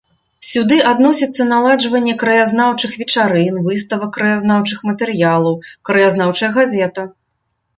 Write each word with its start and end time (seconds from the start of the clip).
Сюды 0.51 0.77
адносіцца 0.91 1.45
наладжванне 1.49 2.15
краязнаўчых 2.23 2.91
вечарын, 3.01 3.59
выставак 3.67 4.11
краязнаўчых 4.17 4.79
матэрыялаў, 4.91 5.59
краязнаўчая 5.91 6.51
газета. 6.61 7.07